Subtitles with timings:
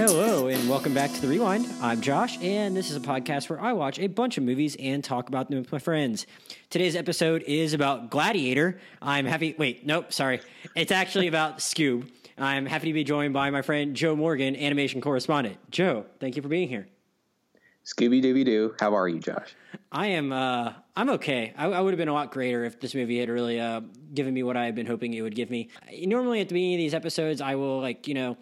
[0.00, 1.68] Hello, and welcome back to The Rewind.
[1.82, 5.04] I'm Josh, and this is a podcast where I watch a bunch of movies and
[5.04, 6.26] talk about them with my friends.
[6.70, 8.80] Today's episode is about Gladiator.
[9.02, 9.54] I'm happy.
[9.58, 10.40] Wait, nope, sorry.
[10.74, 12.08] It's actually about Scoob.
[12.38, 15.58] I'm happy to be joined by my friend Joe Morgan, animation correspondent.
[15.70, 16.88] Joe, thank you for being here.
[17.84, 18.74] Scooby Dooby Doo.
[18.80, 19.54] How are you, Josh?
[19.92, 20.32] I am.
[20.32, 21.52] Uh, I'm okay.
[21.58, 23.80] I, I would have been a lot greater if this movie had really uh,
[24.14, 25.68] given me what I had been hoping it would give me.
[25.92, 28.36] Normally, at the beginning of these episodes, I will like you know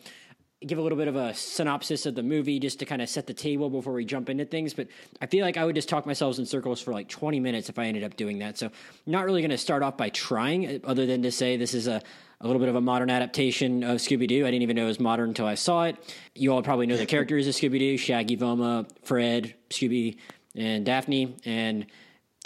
[0.66, 3.28] give a little bit of a synopsis of the movie just to kind of set
[3.28, 4.74] the table before we jump into things.
[4.74, 4.88] But
[5.20, 7.78] I feel like I would just talk myself in circles for like 20 minutes if
[7.78, 8.58] I ended up doing that.
[8.58, 8.72] So I'm
[9.06, 11.86] not really going to start off by trying, uh, other than to say this is
[11.86, 12.02] a,
[12.40, 14.46] a little bit of a modern adaptation of Scooby Doo.
[14.46, 15.96] I didn't even know it was modern until I saw it.
[16.34, 20.16] You all probably know the characters of Scooby Doo Shaggy, Velma, Fred, Scooby,
[20.56, 21.36] and Daphne.
[21.44, 21.86] And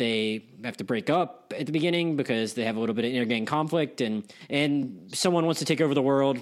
[0.02, 3.12] they have to break up at the beginning because they have a little bit of
[3.12, 6.41] inner gang conflict and and someone wants to take over the world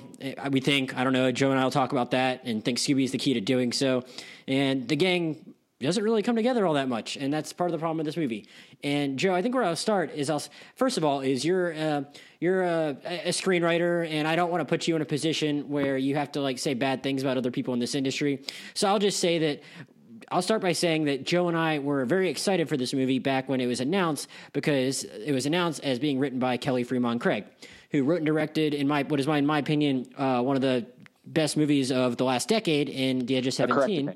[0.51, 3.13] we think i don't know joe and i'll talk about that and think scooby is
[3.13, 4.03] the key to doing so.
[4.49, 7.79] And the gang doesn't really come together all that much and that's part of the
[7.79, 8.49] problem with this movie.
[8.83, 10.43] And joe i think where i'll start is i'll
[10.77, 12.05] first of all is you're uh,
[12.41, 15.99] you're a, a screenwriter and i don't want to put you in a position where
[15.99, 18.43] you have to like say bad things about other people in this industry.
[18.73, 19.63] So i'll just say that
[20.31, 23.49] I'll start by saying that Joe and I were very excited for this movie back
[23.49, 27.47] when it was announced because it was announced as being written by Kelly Fremon Craig,
[27.91, 30.63] who wrote and directed, in my what is my in my opinion, uh, one of
[30.63, 30.87] the
[31.27, 34.07] best movies of the last decade in The Edge of Seventeen.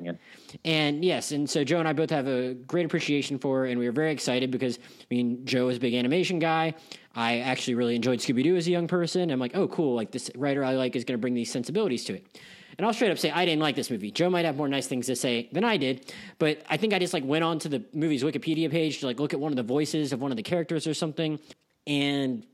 [0.65, 3.87] And yes, and so Joe and I both have a great appreciation for, and we
[3.87, 6.75] were very excited because I mean Joe is a big animation guy.
[7.17, 9.31] I actually really enjoyed Scooby Doo as a young person.
[9.31, 9.97] I'm like, oh, cool!
[9.97, 12.39] Like this writer I like is going to bring these sensibilities to it.
[12.77, 14.11] And I'll straight up say I didn't like this movie.
[14.11, 16.98] Joe might have more nice things to say than I did, but I think I
[16.98, 19.56] just like went on to the movie's Wikipedia page to like look at one of
[19.56, 21.39] the voices of one of the characters or something,
[21.86, 22.45] and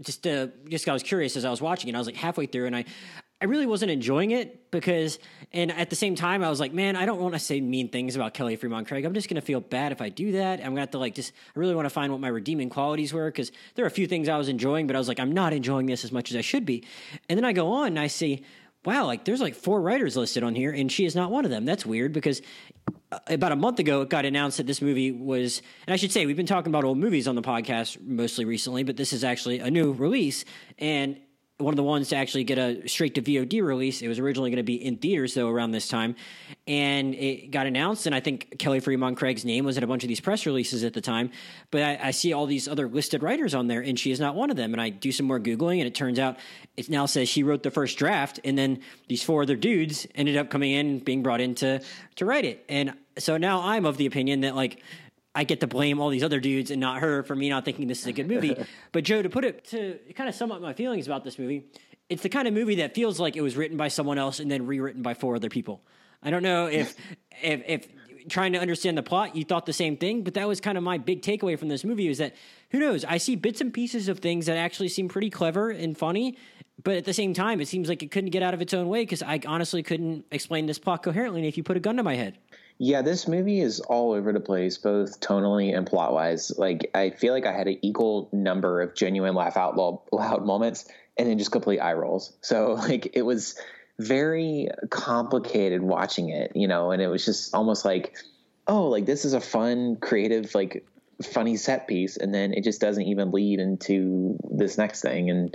[0.00, 1.94] just uh, just I was curious as I was watching it.
[1.94, 2.84] I was like halfway through, and I
[3.42, 5.18] I really wasn't enjoying it because,
[5.50, 7.88] and at the same time, I was like, man, I don't want to say mean
[7.88, 9.06] things about Kelly Fremon Craig.
[9.06, 10.58] I'm just going to feel bad if I do that.
[10.60, 12.68] I'm going to have to like just, I really want to find what my redeeming
[12.68, 15.18] qualities were because there are a few things I was enjoying, but I was like,
[15.18, 16.84] I'm not enjoying this as much as I should be.
[17.30, 18.44] And then I go on and I see,
[18.84, 21.50] wow, like there's like four writers listed on here, and she is not one of
[21.50, 21.64] them.
[21.64, 22.40] That's weird because
[23.12, 26.12] uh, about a month ago it got announced that this movie was, and I should
[26.12, 29.24] say we've been talking about old movies on the podcast mostly recently, but this is
[29.24, 30.44] actually a new release,
[30.78, 31.18] and
[31.60, 34.02] one of the ones to actually get a straight to VOD release.
[34.02, 36.16] It was originally going to be in theaters though around this time,
[36.66, 38.06] and it got announced.
[38.06, 40.84] And I think Kelly Fremon Craig's name was in a bunch of these press releases
[40.84, 41.30] at the time.
[41.70, 44.34] But I, I, see all these other listed writers on there, and she is not
[44.34, 44.72] one of them.
[44.72, 46.38] And I do some more googling, and it turns out
[46.76, 50.36] it now says she wrote the first draft, and then these four other dudes ended
[50.36, 51.80] up coming in, being brought in to
[52.16, 52.64] to write it.
[52.68, 54.82] And so now I'm of the opinion that like
[55.34, 57.86] I get to blame all these other dudes and not her for me not thinking
[57.86, 58.56] this is a good movie.
[58.92, 61.66] but Joe, to put it to kind of sum up my feelings about this movie,
[62.08, 64.50] it's the kind of movie that feels like it was written by someone else and
[64.50, 65.82] then rewritten by four other people.
[66.22, 66.96] I don't know if
[67.42, 67.88] if if
[68.28, 70.84] trying to understand the plot, you thought the same thing, but that was kind of
[70.84, 72.34] my big takeaway from this movie is that
[72.70, 73.04] who knows?
[73.04, 76.36] I see bits and pieces of things that actually seem pretty clever and funny,
[76.82, 78.88] but at the same time, it seems like it couldn't get out of its own
[78.88, 82.02] way because I honestly couldn't explain this plot coherently if you put a gun to
[82.02, 82.38] my head.
[82.82, 86.50] Yeah, this movie is all over the place, both tonally and plot wise.
[86.56, 90.86] Like, I feel like I had an equal number of genuine laugh out loud moments
[91.18, 92.32] and then just complete eye rolls.
[92.40, 93.54] So, like, it was
[93.98, 98.16] very complicated watching it, you know, and it was just almost like,
[98.66, 100.82] oh, like this is a fun, creative, like
[101.22, 102.16] funny set piece.
[102.16, 105.28] And then it just doesn't even lead into this next thing.
[105.28, 105.54] And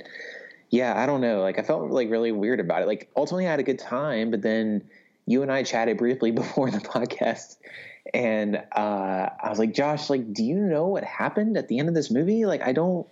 [0.69, 1.41] yeah, I don't know.
[1.41, 2.87] Like, I felt like really weird about it.
[2.87, 4.83] Like, ultimately, I had a good time, but then
[5.25, 7.57] you and I chatted briefly before the podcast,
[8.13, 11.89] and uh, I was like, Josh, like, do you know what happened at the end
[11.89, 12.45] of this movie?
[12.45, 13.07] Like, I don't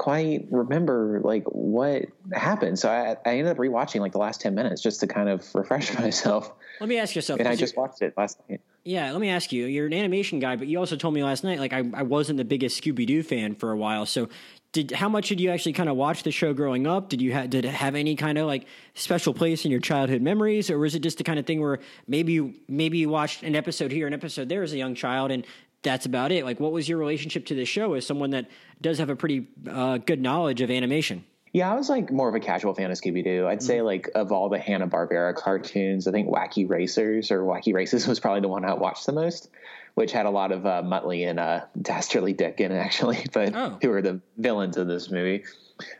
[0.00, 2.78] quite remember like what happened.
[2.78, 5.54] So I, I ended up rewatching like the last ten minutes just to kind of
[5.54, 6.50] refresh myself.
[6.80, 7.46] Let me ask you something.
[7.46, 8.62] And I just watched it last night.
[8.82, 9.66] Yeah, let me ask you.
[9.66, 12.38] You're an animation guy, but you also told me last night like I, I wasn't
[12.38, 14.06] the biggest Scooby Doo fan for a while.
[14.06, 14.30] So
[14.72, 17.08] did how much did you actually kind of watch the show growing up?
[17.08, 20.22] Did you ha- did it have any kind of like special place in your childhood
[20.22, 23.42] memories, or was it just the kind of thing where maybe you, maybe you watched
[23.42, 25.44] an episode here, an episode there as a young child, and
[25.82, 26.44] that's about it?
[26.44, 28.48] Like, what was your relationship to the show as someone that
[28.80, 31.24] does have a pretty uh, good knowledge of animation?
[31.52, 33.48] Yeah, I was like more of a casual fan of Scooby Doo.
[33.48, 33.66] I'd mm-hmm.
[33.66, 38.06] say like of all the Hanna Barbera cartoons, I think Wacky Racers or Wacky Races
[38.06, 39.50] was probably the one I watched the most
[39.94, 43.54] which had a lot of uh, Muttley and uh, Dastardly Dick in it, actually, but
[43.54, 43.78] oh.
[43.82, 45.44] who are the villains of this movie.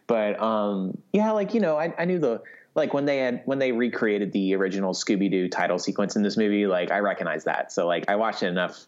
[0.06, 2.42] But um, yeah, like you know, I, I knew the
[2.75, 6.37] like when they had when they recreated the original Scooby Doo title sequence in this
[6.37, 7.72] movie, like I recognized that.
[7.72, 8.87] So like I watched it enough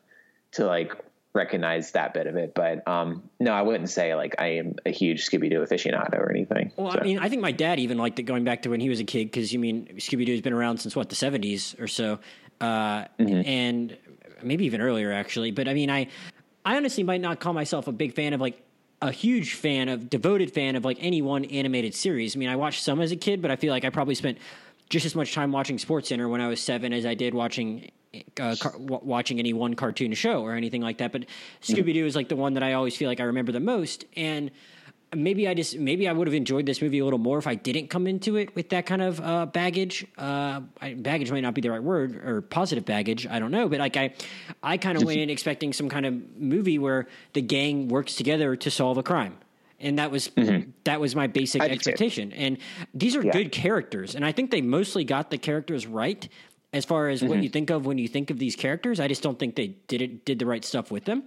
[0.52, 0.94] to like
[1.34, 2.54] recognize that bit of it.
[2.54, 6.30] But um, no, I wouldn't say like I am a huge Scooby Doo aficionado or
[6.30, 6.72] anything.
[6.76, 8.80] Well, So, I mean, I think my dad even liked it going back to when
[8.80, 11.16] he was a kid because you mean Scooby Doo has been around since what the
[11.16, 12.18] seventies or so,
[12.60, 13.96] uh, and
[14.44, 15.50] maybe even earlier actually.
[15.50, 16.08] But I mean, I
[16.64, 18.62] I honestly might not call myself a big fan of like
[19.00, 22.36] a huge fan of devoted fan of like any one animated series.
[22.36, 24.38] I mean, I watched some as a kid, but I feel like I probably spent
[24.88, 27.90] just as much time watching Sports Center when I was seven as I did watching.
[28.38, 31.24] Uh, car- w- watching any one cartoon show or anything like that, but
[31.62, 34.04] Scooby Doo is like the one that I always feel like I remember the most,
[34.16, 34.50] and
[35.14, 37.54] maybe I just maybe I would have enjoyed this movie a little more if I
[37.54, 40.06] didn't come into it with that kind of uh, baggage.
[40.16, 43.26] Uh, I, baggage might not be the right word or positive baggage.
[43.26, 44.14] I don't know, but like I,
[44.62, 48.56] I kind of went in expecting some kind of movie where the gang works together
[48.56, 49.36] to solve a crime.
[49.80, 50.30] And that was
[50.84, 51.74] that was my basic did too.
[51.74, 52.32] expectation.
[52.32, 52.58] And
[52.94, 53.32] these are Yeah.
[53.32, 56.28] good characters, and I think they mostly got the characters right
[56.72, 58.98] as far as what you think of when you think of these characters.
[58.98, 61.24] I just don't think they did it did the right stuff with them.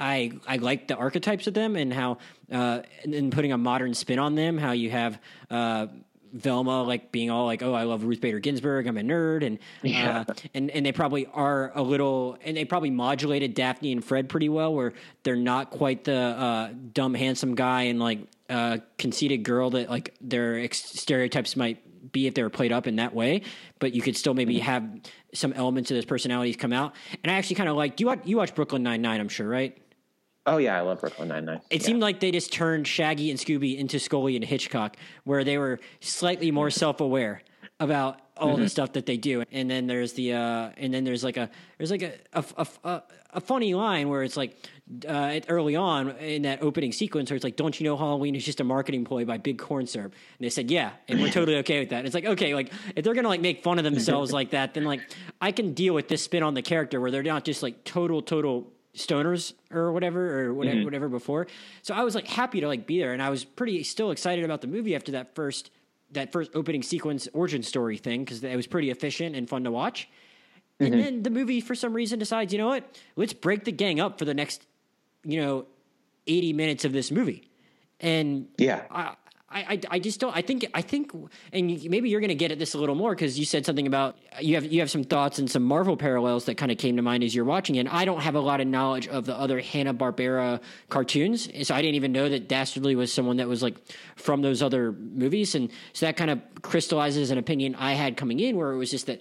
[0.00, 2.18] I I like the archetypes of them and how
[2.50, 4.58] uh, and putting a modern spin on them.
[4.58, 5.86] How you have uh,
[6.32, 8.86] Velma like being all like, "Oh, I love Ruth Bader Ginsburg.
[8.86, 10.24] I'm a nerd," and Yeah.
[10.28, 14.28] uh, and and they probably are a little, and they probably modulated Daphne and Fred
[14.28, 14.92] pretty well, where
[15.24, 20.14] they're not quite the uh, dumb handsome guy and like uh, conceited girl that like
[20.20, 21.78] their ex- stereotypes might
[22.12, 23.42] be if they were played up in that way,
[23.78, 24.84] but you could still maybe have
[25.34, 26.94] some elements of those personalities come out.
[27.22, 29.46] And I actually kind of like you watch you watch Brooklyn Nine Nine, I'm sure,
[29.48, 29.76] right?
[30.46, 31.60] Oh yeah, I love Brooklyn Nine Nine.
[31.70, 35.58] It seemed like they just turned Shaggy and Scooby into Scully and Hitchcock, where they
[35.58, 37.42] were slightly more self-aware
[37.80, 39.44] about all the stuff that they do.
[39.52, 42.66] And then there's the uh, and then there's like a there's like a a, a,
[42.84, 43.02] a,
[43.34, 44.56] a funny line where it's like
[45.08, 48.44] uh, early on in that opening sequence where it's like, "Don't you know Halloween is
[48.44, 51.58] just a marketing ploy by Big Corn Syrup?" And they said, "Yeah," and we're totally
[51.58, 51.98] okay with that.
[51.98, 54.74] And it's like, okay, like if they're gonna like make fun of themselves like that,
[54.74, 55.00] then like
[55.40, 58.22] I can deal with this spin on the character where they're not just like total
[58.22, 60.84] total stoners or whatever or whatever, mm-hmm.
[60.84, 61.46] whatever before.
[61.82, 64.44] So I was like happy to like be there, and I was pretty still excited
[64.44, 65.70] about the movie after that first
[66.12, 69.70] that first opening sequence origin story thing because it was pretty efficient and fun to
[69.70, 70.08] watch.
[70.78, 71.02] And mm-hmm.
[71.02, 72.84] then the movie, for some reason, decides, you know what?
[73.16, 74.66] Let's break the gang up for the next,
[75.24, 75.66] you know,
[76.26, 77.48] eighty minutes of this movie,
[78.00, 78.82] and Yeah.
[78.90, 79.14] I,
[79.52, 80.36] I, I just don't.
[80.36, 81.12] I think I think,
[81.52, 83.86] and maybe you're going to get at this a little more because you said something
[83.86, 86.96] about you have you have some thoughts and some Marvel parallels that kind of came
[86.96, 87.80] to mind as you're watching it.
[87.80, 91.74] And I don't have a lot of knowledge of the other Hanna Barbera cartoons, so
[91.74, 93.76] I didn't even know that Dastardly was someone that was like
[94.16, 98.40] from those other movies, and so that kind of crystallizes an opinion I had coming
[98.40, 99.20] in, where it was just that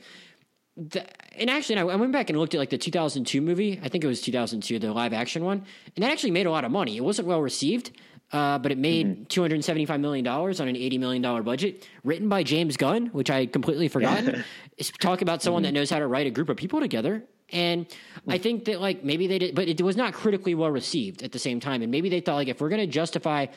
[0.77, 1.05] the,
[1.37, 3.79] and actually, I I went back and looked at like the 2002 movie.
[3.83, 6.63] I think it was 2002, the live action one, and that actually made a lot
[6.63, 6.97] of money.
[6.97, 7.91] It wasn't well received,
[8.31, 11.87] uh, but it made 275 million dollars on an 80 million dollar budget.
[12.03, 14.43] Written by James Gunn, which I completely forgotten.
[14.77, 17.23] it's talk about someone that knows how to write a group of people together.
[17.51, 17.85] And
[18.27, 21.33] I think that like maybe they did, but it was not critically well received at
[21.33, 21.81] the same time.
[21.81, 23.47] And maybe they thought like if we're going to justify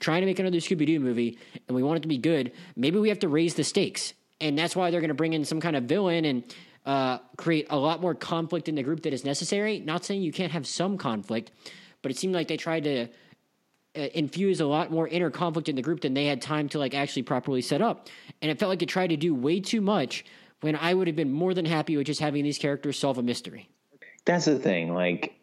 [0.00, 1.38] trying to make another Scooby Doo movie
[1.68, 4.14] and we want it to be good, maybe we have to raise the stakes.
[4.40, 7.66] And that's why they're going to bring in some kind of villain and uh, create
[7.70, 9.78] a lot more conflict in the group that is necessary.
[9.78, 11.52] Not saying you can't have some conflict,
[12.02, 13.08] but it seemed like they tried to
[13.96, 16.94] infuse a lot more inner conflict in the group than they had time to like
[16.94, 18.08] actually properly set up.
[18.42, 20.24] And it felt like it tried to do way too much
[20.60, 23.22] when I would have been more than happy with just having these characters solve a
[23.22, 23.68] mystery.
[24.24, 24.92] That's the thing.
[24.92, 25.34] Like,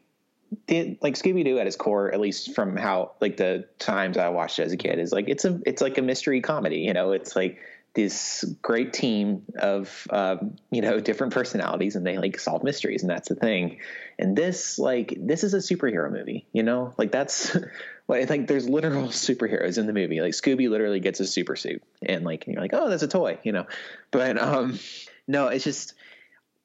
[0.68, 4.30] the, like Scooby Doo at its core, at least from how like the times I
[4.30, 6.78] watched it as a kid, is like it's a it's like a mystery comedy.
[6.78, 7.60] You know, it's like
[7.96, 13.10] this great team of um, you know different personalities, and they like solve mysteries, and
[13.10, 13.80] that's the thing.
[14.20, 16.48] And this like this is a superhero movie.
[16.54, 17.58] You know, like that's.
[18.08, 20.22] Like, like there's literal superheroes in the movie.
[20.22, 23.40] Like Scooby literally gets a super suit, and like you're like, oh, that's a toy,
[23.44, 23.66] you know.
[24.12, 24.80] But um,
[25.28, 25.94] no, it's just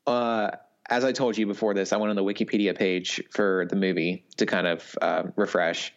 [0.07, 0.51] uh,
[0.89, 4.25] as I told you before this, I went on the Wikipedia page for the movie
[4.39, 5.93] to kind of uh, refresh.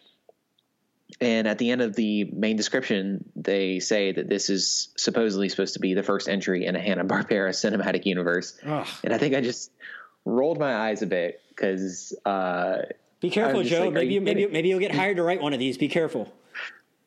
[1.19, 5.74] And at the end of the main description, they say that this is supposedly supposed
[5.74, 8.57] to be the first entry in a Hanna Barbera cinematic universe.
[8.65, 8.88] Ugh.
[9.03, 9.71] And I think I just
[10.25, 12.83] rolled my eyes a bit because uh,
[13.22, 13.86] Be careful, Joe.
[13.86, 15.78] like, maybe you, maybe maybe you'll get hired to write one of these.
[15.78, 16.32] Be careful.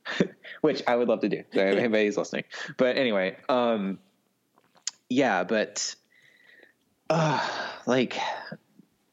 [0.61, 1.43] which I would love to do.
[1.53, 2.45] Anybody's listening,
[2.77, 3.99] but anyway, um,
[5.09, 5.95] yeah, but
[7.11, 7.47] uh,
[7.87, 8.17] like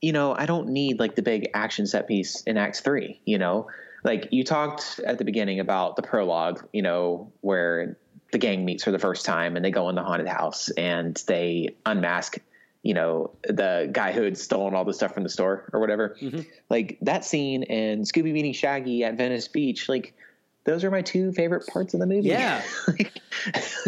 [0.01, 3.19] you know, I don't need like the big action set piece in Act Three.
[3.25, 3.67] You know,
[4.03, 6.67] like you talked at the beginning about the prologue.
[6.71, 7.97] You know, where
[8.31, 11.21] the gang meets for the first time and they go in the haunted house and
[11.27, 12.37] they unmask.
[12.83, 16.17] You know, the guy who had stolen all the stuff from the store or whatever.
[16.19, 16.41] Mm-hmm.
[16.69, 19.87] Like that scene and Scooby meeting Shaggy at Venice Beach.
[19.87, 20.15] Like
[20.63, 22.29] those are my two favorite parts of the movie.
[22.29, 22.63] Yeah.
[22.87, 23.21] Like-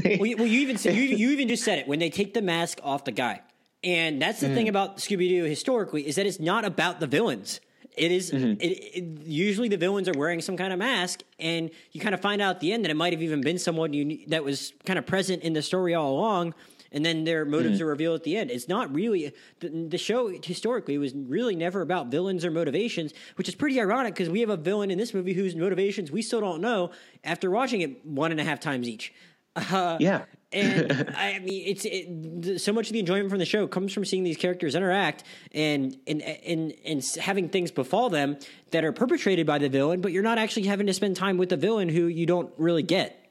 [0.19, 2.33] well, you, well, you even said, you, you even just said it when they take
[2.33, 3.41] the mask off the guy,
[3.83, 4.69] and that's the thing mm.
[4.69, 7.59] about Scooby Doo historically is that it's not about the villains.
[7.95, 8.59] it is- mm-hmm.
[8.59, 12.21] It, it, usually the villains are wearing some kind of mask, and you kind of
[12.21, 14.73] find out at the end that it might have even been someone you that was
[14.85, 16.55] kind of present in the story all along,
[16.93, 18.51] and then their motives are revealed at the end.
[18.51, 23.50] It's not really the, the show historically was really never about villains or motivations, which
[23.50, 26.39] is pretty ironic because we have a villain in this movie whose motivations we still
[26.41, 26.91] don't know
[27.23, 29.13] after watching it one and a half times each.
[29.55, 30.23] Uh, Yeah.
[30.51, 34.03] and I mean, it's it, so much of the enjoyment from the show comes from
[34.03, 38.38] seeing these characters interact and and and and having things befall them
[38.71, 41.50] that are perpetrated by the villain, but you're not actually having to spend time with
[41.50, 43.29] the villain who you don't really get.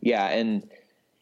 [0.00, 0.68] Yeah, and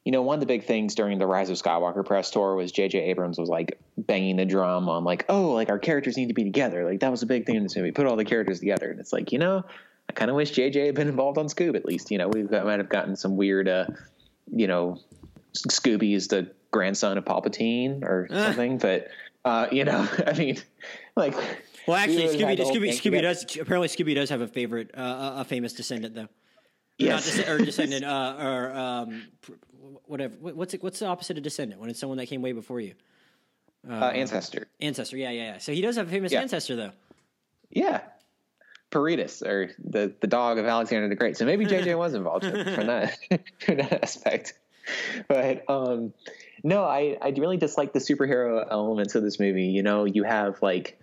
[0.04, 2.72] you know, one of the big things during the Rise of Skywalker press tour was
[2.72, 2.98] J.J.
[2.98, 6.44] Abrams was like banging the drum on like, oh, like our characters need to be
[6.44, 6.84] together.
[6.84, 7.92] Like that was a big thing in this movie.
[7.92, 9.62] Put all the characters together, and it's like, you know,
[10.08, 10.86] I kind of wish J.J.
[10.86, 12.10] had been involved on Scoob at least.
[12.10, 13.86] You know, we might have gotten some weird, uh,
[14.50, 14.98] you know,
[15.54, 18.78] Scooby is the grandson of Palpatine or something.
[18.78, 19.08] But
[19.44, 20.58] uh, you know, I mean,
[21.14, 21.34] like,
[21.86, 24.48] Well, actually, we Scooby had the whole Scooby Scooby does apparently Scooby does have a
[24.48, 26.22] favorite, uh, a famous descendant though.
[26.22, 27.48] Or not Yes.
[27.48, 29.52] or descendant, uh, or um, pr-
[30.06, 30.34] whatever.
[30.40, 32.94] What's it, what's the opposite of descendant when it's someone that came way before you?
[33.88, 34.66] uh, ancestor.
[34.80, 35.16] Ancestor.
[35.16, 35.58] Yeah, yeah, yeah.
[35.58, 36.42] So he does have a famous Yeah.
[36.42, 36.92] ancestor though.
[37.70, 38.02] Yeah.
[38.90, 41.36] Peritas, or the, the dog of Alexander the Great.
[41.36, 43.16] So maybe JJ was involved from that
[43.64, 44.54] from that aspect.
[45.28, 46.12] But um,
[46.64, 49.66] no, I, I really dislike the superhero elements of this movie.
[49.66, 50.98] You know, you have like,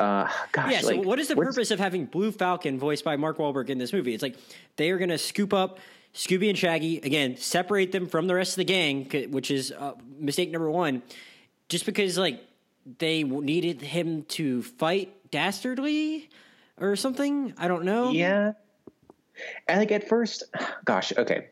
[0.00, 0.80] uh, gosh, Yeah.
[0.80, 3.78] So like, what is the purpose of having Blue Falcon voiced by Mark Wahlberg in
[3.78, 4.14] this movie?
[4.14, 4.36] It's like
[4.76, 5.78] they are going to scoop up
[6.14, 9.92] Scooby and Shaggy again, separate them from the rest of the gang, which is uh,
[10.18, 11.02] mistake number one,
[11.68, 12.40] just because like
[12.98, 16.30] they needed him to fight dastardly
[16.80, 17.52] or something.
[17.58, 18.10] I don't know.
[18.10, 18.54] Yeah.
[19.68, 20.44] And like at first,
[20.84, 21.48] gosh, okay.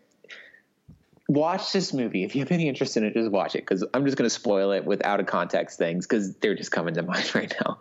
[1.29, 2.25] Watch this movie.
[2.25, 4.35] If you have any interest in it, just watch it because I'm just going to
[4.35, 7.79] spoil it without a context things because they're just coming to mind right now.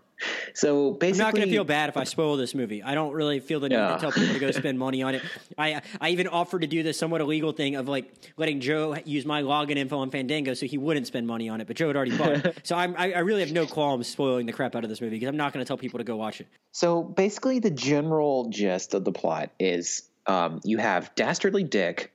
[0.54, 2.82] So basically, I'm not going to feel bad if I spoil this movie.
[2.82, 5.22] I don't really feel the need to tell people to go spend money on it.
[5.58, 9.26] I I even offered to do the somewhat illegal thing of like letting Joe use
[9.26, 11.96] my login info on Fandango so he wouldn't spend money on it, but Joe had
[11.96, 12.58] already bought it.
[12.68, 15.16] So I'm, I, I really have no qualms spoiling the crap out of this movie
[15.16, 16.48] because I'm not going to tell people to go watch it.
[16.72, 22.12] So basically, the general gist of the plot is um, you have Dastardly Dick,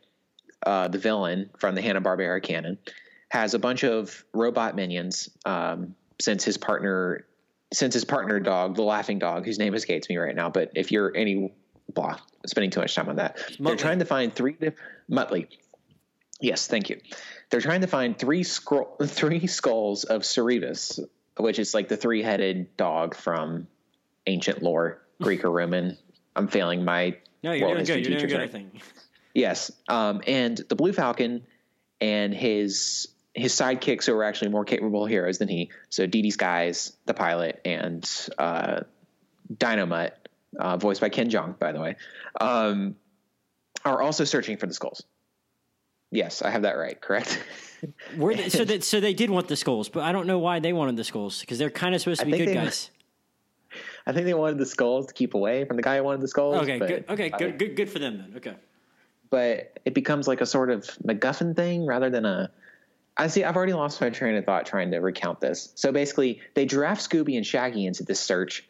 [0.66, 2.78] uh, the villain from the Hanna Barbera canon,
[3.28, 5.30] has a bunch of robot minions.
[5.44, 7.24] Um, since his partner,
[7.72, 10.92] since his partner dog, the laughing dog, whose name escapes me right now, but if
[10.92, 11.52] you're any
[11.92, 14.56] blah, spending too much time on that, they're trying to find three
[15.10, 15.48] Muttley.
[16.40, 17.00] Yes, thank you.
[17.50, 21.00] They're trying to find three scroll, three skulls of Cerberus,
[21.36, 23.68] which is like the three-headed dog from
[24.26, 25.96] ancient lore, Greek or Roman.
[26.34, 28.10] I'm failing my No, you're world doing good.
[28.10, 28.82] You're doing good, I right think.
[29.34, 31.46] Yes, um, and the Blue Falcon
[32.00, 35.70] and his his sidekicks who are actually more capable heroes than he.
[35.88, 38.08] So Dee Dee Sykes, the pilot, and
[38.38, 38.80] uh,
[39.52, 40.12] Dynomutt,
[40.58, 41.96] uh, voiced by Ken Jeong, by the way,
[42.40, 42.96] um,
[43.84, 45.02] are also searching for the skulls.
[46.10, 47.00] Yes, I have that right.
[47.00, 47.42] Correct.
[48.16, 50.60] Were they, so that so they did want the skulls, but I don't know why
[50.60, 52.90] they wanted the skulls because they're kind of supposed to be good they- guys.
[54.06, 56.28] I think they wanted the skulls to keep away from the guy who wanted the
[56.28, 56.56] skulls.
[56.56, 57.04] Okay, but, good.
[57.08, 58.34] Okay, good, good, good for them then.
[58.36, 58.56] Okay.
[59.30, 62.50] but it becomes like a sort of MacGuffin thing rather than a.
[63.16, 63.44] I see.
[63.44, 65.72] I've already lost my train of thought trying to recount this.
[65.74, 68.66] So basically, they draft Scooby and Shaggy into this search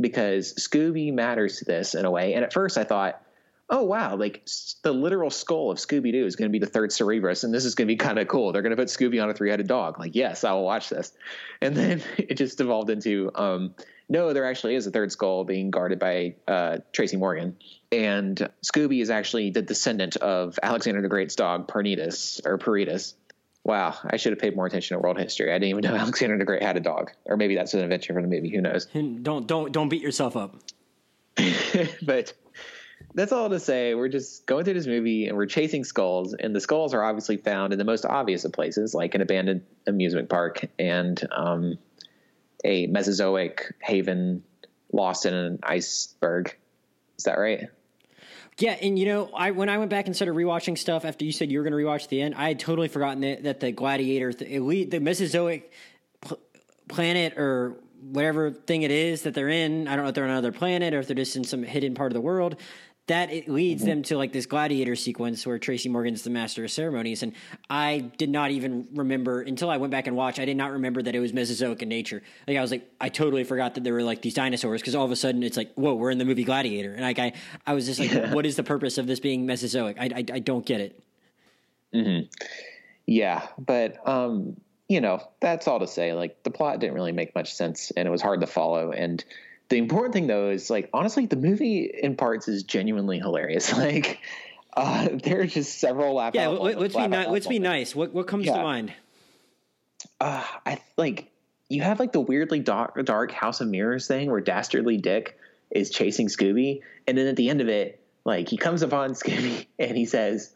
[0.00, 2.34] because Scooby matters to this in a way.
[2.34, 3.22] And at first, I thought,
[3.70, 4.46] oh wow, like
[4.82, 7.64] the literal skull of Scooby Doo is going to be the third Cerberus, and this
[7.64, 8.52] is going to be kind of cool.
[8.52, 9.98] They're going to put Scooby on a three-headed dog.
[9.98, 11.12] Like, yes, I will watch this.
[11.60, 13.74] And then it just evolved into, um,
[14.08, 17.56] no, there actually is a third skull being guarded by uh, Tracy Morgan,
[17.92, 23.14] and Scooby is actually the descendant of Alexander the Great's dog, Parnitas or Peritas.
[23.64, 25.52] Wow, I should have paid more attention to world history.
[25.52, 28.14] I didn't even know Alexander the Great had a dog, or maybe that's an invention
[28.14, 28.50] from the movie.
[28.50, 28.86] Who knows?
[28.86, 30.56] Don't don't don't beat yourself up.
[32.02, 32.32] but
[33.14, 33.94] that's all to say.
[33.94, 37.36] We're just going through this movie and we're chasing skulls, and the skulls are obviously
[37.36, 41.78] found in the most obvious of places, like an abandoned amusement park and um,
[42.64, 44.42] a Mesozoic haven
[44.92, 46.56] lost in an iceberg.
[47.18, 47.68] Is that right?
[48.60, 51.32] Yeah, and you know, I when I went back and started rewatching stuff after you
[51.32, 53.72] said you were going to rewatch the end, I had totally forgotten that, that the
[53.72, 55.72] gladiator, the elite, the Mesozoic
[56.20, 56.38] pl-
[56.86, 59.88] planet or whatever thing it is that they're in.
[59.88, 61.94] I don't know if they're on another planet or if they're just in some hidden
[61.94, 62.56] part of the world.
[63.10, 66.70] That it leads them to like this gladiator sequence where Tracy Morgan's the master of
[66.70, 67.32] ceremonies, and
[67.68, 70.38] I did not even remember until I went back and watched.
[70.38, 72.22] I did not remember that it was Mesozoic in nature.
[72.46, 75.04] Like I was like, I totally forgot that there were like these dinosaurs because all
[75.04, 77.32] of a sudden it's like, whoa, we're in the movie Gladiator, and like I,
[77.66, 79.96] I was just like, what is the purpose of this being Mesozoic?
[79.98, 81.02] I, I, I don't get it.
[83.06, 86.12] Yeah, but um, you know, that's all to say.
[86.12, 88.92] Like the plot didn't really make much sense, and it was hard to follow.
[88.92, 89.24] And
[89.70, 93.72] the important thing though is like honestly, the movie in parts is genuinely hilarious.
[93.80, 94.20] Like.
[94.76, 96.32] Uh, there are just several laugh.
[96.32, 97.92] Yeah, let, us be ni- let's be nice.
[97.92, 98.56] What what comes yeah.
[98.56, 98.92] to mind?
[100.20, 101.28] Uh, I like
[101.68, 105.36] you have like the weirdly dark, dark House of Mirrors thing where Dastardly Dick
[105.70, 109.66] is chasing Scooby, and then at the end of it, like he comes upon Scooby
[109.78, 110.54] and he says,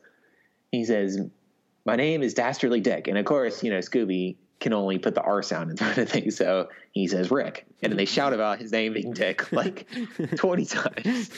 [0.70, 1.18] he says,
[1.84, 5.20] "My name is Dastardly Dick," and of course, you know Scooby can only put the
[5.20, 8.58] R sound in front of things, so he says Rick, and then they shout about
[8.58, 9.86] his name being Dick like
[10.36, 11.30] twenty times.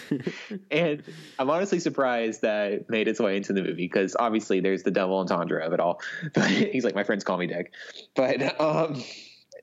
[0.71, 1.03] And
[1.39, 4.91] I'm honestly surprised that it made its way into the movie because obviously there's the
[4.91, 6.01] double entendre of it all.
[6.35, 7.73] But he's like, "My friends call me Dick,"
[8.15, 9.03] but um,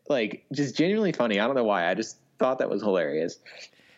[0.10, 1.40] like just genuinely funny.
[1.40, 1.90] I don't know why.
[1.90, 3.40] I just thought that was hilarious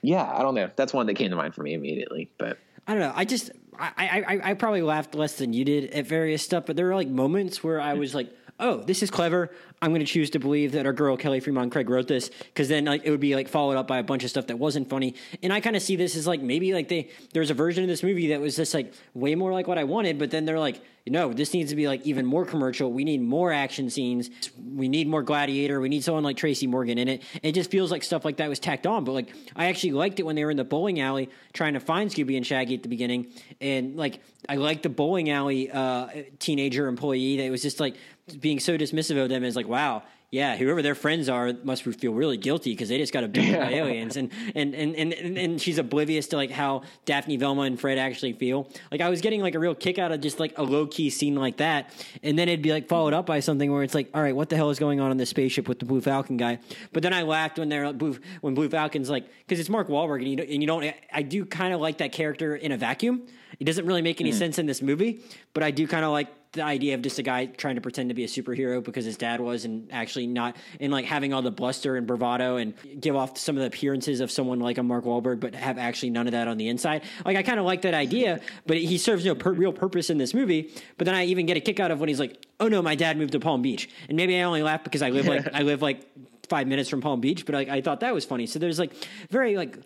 [0.05, 0.69] yeah, I don't know.
[0.75, 2.29] That's one that came to mind for me immediately.
[2.37, 3.13] But I don't know.
[3.15, 6.75] I just I, I I probably laughed less than you did at various stuff, but
[6.75, 9.51] there were like moments where I was like, oh, this is clever.
[9.81, 12.69] I'm going to choose to believe that our girl Kelly Fremon Craig wrote this because
[12.69, 14.89] then like it would be like followed up by a bunch of stuff that wasn't
[14.89, 15.15] funny.
[15.43, 17.89] And I kind of see this as like maybe like they there's a version of
[17.89, 20.59] this movie that was just like way more like what I wanted, but then they're
[20.59, 22.91] like, you know, this needs to be like even more commercial.
[22.91, 24.31] We need more action scenes.
[24.73, 25.79] We need more Gladiator.
[25.79, 27.23] We need someone like Tracy Morgan in it.
[27.43, 29.03] It just feels like stuff like that was tacked on.
[29.03, 31.79] But like I actually liked it when they were in the bowling alley trying to
[31.79, 33.27] find Scooby and Shaggy at the beginning,
[33.61, 36.07] and like I liked the bowling alley uh,
[36.39, 37.95] teenager employee that was just like
[38.39, 42.13] being so dismissive of them is like, wow, yeah, whoever their friends are must feel
[42.13, 43.65] really guilty because they just got abducted yeah.
[43.65, 47.79] by aliens, and, and and and and she's oblivious to like how Daphne, Velma, and
[47.79, 48.69] Fred actually feel.
[48.91, 51.09] Like I was getting like a real kick out of just like a low key
[51.09, 51.91] scene like that,
[52.23, 54.49] and then it'd be like followed up by something where it's like, all right, what
[54.49, 56.59] the hell is going on in this spaceship with the Blue Falcon guy?
[56.91, 60.17] But then I laughed when they're Blue, when Blue Falcon's like because it's Mark Wahlberg,
[60.17, 60.93] and you and you don't.
[61.13, 63.27] I do kind of like that character in a vacuum.
[63.59, 64.37] It doesn't really make any mm.
[64.37, 65.21] sense in this movie,
[65.53, 68.09] but I do kind of like the idea of just a guy trying to pretend
[68.09, 71.41] to be a superhero because his dad was and actually not and like having all
[71.41, 74.83] the bluster and bravado and give off some of the appearances of someone like a
[74.83, 77.03] Mark Wahlberg but have actually none of that on the inside.
[77.23, 80.17] Like I kind of like that idea, but he serves no per- real purpose in
[80.17, 80.73] this movie.
[80.97, 82.95] But then I even get a kick out of when he's like, "Oh no, my
[82.95, 85.61] dad moved to Palm Beach," and maybe I only laugh because I live like I
[85.61, 86.07] live like
[86.49, 88.45] five minutes from Palm Beach, but like I thought that was funny.
[88.47, 88.93] So there's like
[89.29, 89.77] very like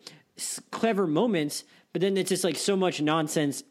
[0.71, 1.63] clever moments,
[1.93, 3.63] but then it's just like so much nonsense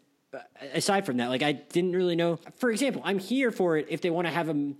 [0.75, 2.38] aside from that, like I didn't really know.
[2.57, 4.75] For example, I'm here for it if they want to have a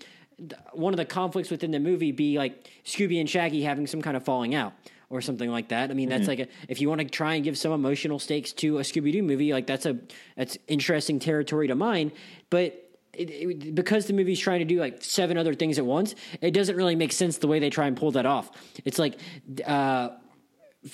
[0.73, 4.17] one of the conflicts within the movie be like Scooby and Shaggy having some kind
[4.17, 4.73] of falling out
[5.11, 5.91] or something like that.
[5.91, 6.29] I mean, that's mm-hmm.
[6.29, 9.13] like a, if you want to try and give some emotional stakes to a Scooby
[9.13, 9.99] Doo movie, like that's a
[10.37, 12.13] that's interesting territory to mine.
[12.51, 12.85] But
[13.15, 16.53] it, it, because the movie's trying to do like seven other things at once, it
[16.53, 18.51] doesn't really make sense the way they try and pull that off.
[18.85, 19.19] It's like.
[19.67, 20.11] Uh,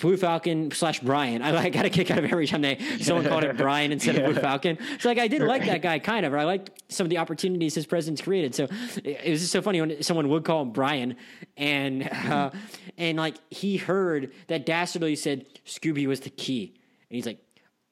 [0.01, 1.42] Blue Falcon slash Brian.
[1.42, 4.14] I, I got a kick out of every time they someone called it Brian instead
[4.14, 4.23] yeah.
[4.23, 4.79] of Blue Falcon.
[4.99, 6.33] So like I did like that guy kind of.
[6.33, 8.55] Or I liked some of the opportunities his presence created.
[8.55, 8.66] So
[9.05, 11.16] it, was just so funny when someone would call him Brian,
[11.59, 12.51] and uh,
[12.99, 16.73] and like he heard that Dastardly said Scooby was the key,
[17.11, 17.38] and he's like,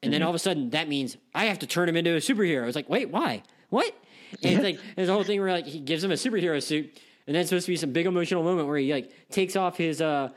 [0.02, 0.12] and mm-hmm.
[0.12, 2.62] then all of a sudden that means I have to turn him into a superhero.
[2.62, 3.42] I was like, wait, why?
[3.68, 3.94] What?
[4.42, 6.86] And it's like there's a whole thing where like he gives him a superhero suit,
[7.26, 9.76] and then it's supposed to be some big emotional moment where he like takes off
[9.76, 10.30] his uh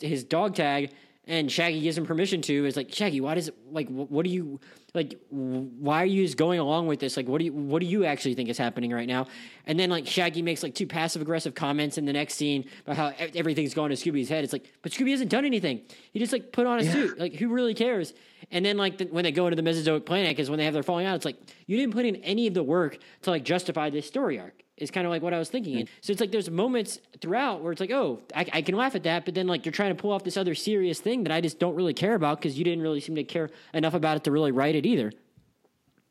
[0.00, 0.90] his dog tag
[1.26, 4.30] and Shaggy gives him permission to is like Shaggy why does it like what do
[4.30, 4.60] you
[4.92, 7.16] like why are you just going along with this?
[7.16, 9.26] Like what do you what do you actually think is happening right now?
[9.66, 12.96] And then like Shaggy makes like two passive aggressive comments in the next scene about
[12.96, 14.44] how everything's going to Scooby's head.
[14.44, 15.80] It's like but Scooby hasn't done anything.
[16.12, 16.92] He just like put on a yeah.
[16.92, 17.18] suit.
[17.18, 18.12] Like who really cares?
[18.50, 20.74] And then like the, when they go into the Mesozoic planet is when they have
[20.74, 23.44] their falling out it's like you didn't put in any of the work to like
[23.44, 25.76] justify this story arc is kind of like what I was thinking.
[25.76, 25.94] Mm-hmm.
[26.00, 29.04] So it's like there's moments throughout where it's like, oh, I, I, can laugh at
[29.04, 31.40] that, but then like you're trying to pull off this other serious thing that I
[31.40, 34.24] just don't really care about because you didn't really seem to care enough about it
[34.24, 35.12] to really write it either.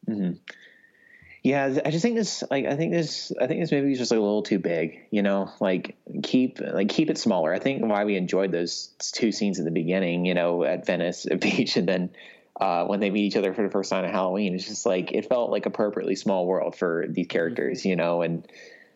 [0.07, 0.33] Mm-hmm.
[1.43, 4.11] Yeah, I just think this, like, I think this, I think this movie is just
[4.11, 5.07] like a little too big.
[5.11, 7.53] You know, like keep, like keep it smaller.
[7.53, 11.25] I think why we enjoyed those two scenes at the beginning, you know, at Venice
[11.39, 12.11] Beach, and then
[12.59, 14.55] uh, when they meet each other for the first time at Halloween.
[14.55, 18.47] It's just like it felt like appropriately small world for these characters, you know, and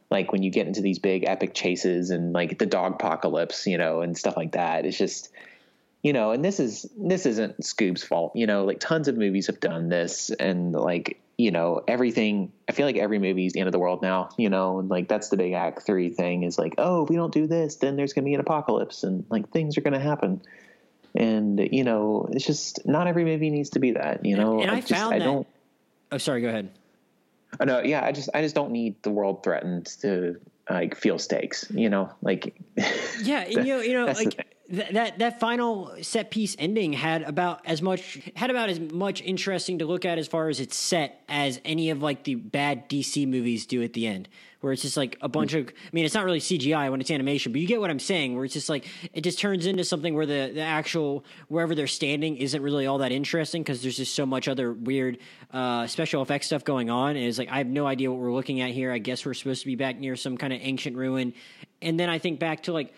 [0.10, 3.78] like when you get into these big epic chases and like the dog apocalypse, you
[3.78, 4.86] know, and stuff like that.
[4.86, 5.32] It's just
[6.04, 9.48] you know, and this is this isn't Scoob's fault, you know, like tons of movies
[9.48, 13.60] have done this and like you know everything i feel like every movie is the
[13.60, 16.44] end of the world now you know and like that's the big act three thing
[16.44, 19.04] is like oh if we don't do this then there's going to be an apocalypse
[19.04, 20.42] and like things are going to happen
[21.18, 24.54] and you know it's just not every movie needs to be that you know?
[24.54, 25.48] And, and I, I just, found I that, don't
[26.12, 26.70] oh sorry go ahead.
[27.60, 31.18] Oh, no yeah i just i just don't need the world threatened to like feel
[31.18, 32.12] stakes you know?
[32.22, 32.56] Like
[33.22, 37.62] yeah you know you know like th- that that final set piece ending had about
[37.66, 41.24] as much had about as much interesting to look at as far as it's set
[41.30, 44.28] as any of like the bad DC movies do at the end,
[44.62, 45.68] where it's just like a bunch of.
[45.68, 48.36] I mean, it's not really CGI when it's animation, but you get what I'm saying.
[48.36, 51.88] Where it's just like it just turns into something where the the actual wherever they're
[51.88, 55.18] standing isn't really all that interesting because there's just so much other weird
[55.52, 57.16] uh, special effects stuff going on.
[57.16, 58.92] And it's like I have no idea what we're looking at here.
[58.92, 61.34] I guess we're supposed to be back near some kind of ancient ruin,
[61.82, 62.94] and then I think back to like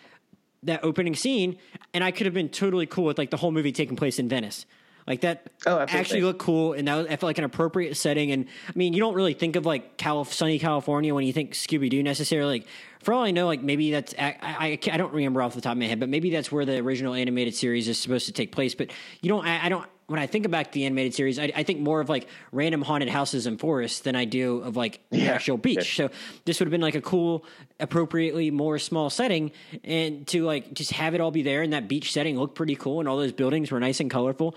[0.64, 1.58] that opening scene,
[1.94, 4.28] and I could have been totally cool with like the whole movie taking place in
[4.28, 4.66] Venice.
[5.06, 8.30] Like that Oh, actually looked cool, and that was, I felt like an appropriate setting.
[8.30, 11.54] And I mean, you don't really think of like Cal- sunny California when you think
[11.54, 12.60] Scooby Doo necessarily.
[12.60, 12.68] Like
[13.02, 15.72] for all I know, like maybe that's I, I I don't remember off the top
[15.72, 18.52] of my head, but maybe that's where the original animated series is supposed to take
[18.52, 18.74] place.
[18.74, 18.92] But
[19.22, 19.86] you don't, I, I don't.
[20.10, 23.08] When I think about the animated series, I, I think more of like random haunted
[23.08, 25.34] houses and forests than I do of like the Yeah.
[25.34, 25.94] actual beach.
[25.94, 26.10] So
[26.44, 27.44] this would have been like a cool,
[27.78, 29.52] appropriately more small setting,
[29.84, 32.74] and to like just have it all be there and that beach setting looked pretty
[32.74, 34.56] cool, and all those buildings were nice and colorful.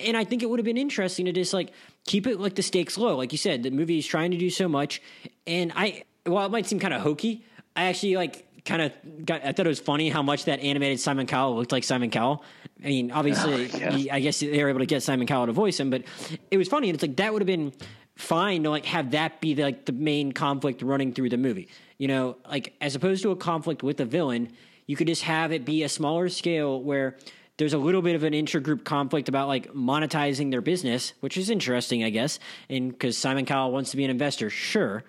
[0.00, 1.70] And I think it would have been interesting to just like
[2.04, 3.62] keep it like the stakes low, like you said.
[3.62, 5.00] The movie is trying to do so much,
[5.46, 7.44] and I while it might seem kind of hokey,
[7.76, 9.44] I actually like kind of got.
[9.44, 12.44] I thought it was funny how much that animated Simon Cowell looked like Simon Cowell.
[12.84, 13.92] I mean, oh, obviously, yeah.
[13.92, 16.04] he- I guess they were able to get Simon Cowell to voice him, but
[16.50, 16.88] it was funny.
[16.90, 17.72] And it's like that would have been
[18.14, 21.68] fine to like have that be like the main conflict running through the movie.
[21.96, 24.52] You know, like as opposed to a conflict with a villain,
[24.86, 27.16] you could just have it be a smaller scale where
[27.58, 31.50] there's a little bit of an intergroup conflict about like monetizing their business, which is
[31.50, 32.38] interesting, I guess,
[32.70, 35.04] and because Simon Cowell wants to be an investor, sure,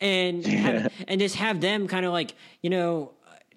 [0.00, 3.12] and have, and just have them kind of like you know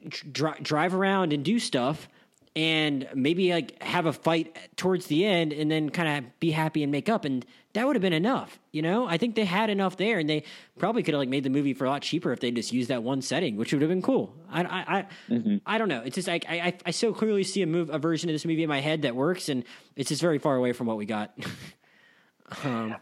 [0.09, 2.09] dri- drive around and do stuff
[2.55, 6.83] and maybe like have a fight towards the end and then kind of be happy
[6.83, 9.05] and make up and that would have been enough you know?
[9.05, 10.43] I think they had enough there and they
[10.79, 12.89] probably could have like made the movie for a lot cheaper if they just used
[12.89, 14.33] that one setting which would have been cool.
[14.49, 15.57] I i i, mm-hmm.
[15.65, 16.01] I don't know.
[16.05, 18.45] It's just like I, I i so clearly see a move a version of this
[18.45, 19.63] movie in my head that works and
[19.95, 21.37] it's just very far away from what we got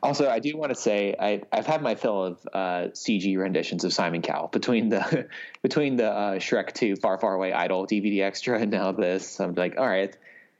[0.03, 3.83] Also, I do want to say I, I've had my fill of uh, CG renditions
[3.83, 5.27] of Simon Cowell between the
[5.61, 9.39] between the uh, Shrek Two Far Far Away Idol DVD extra and now this.
[9.39, 10.15] I'm like, all right,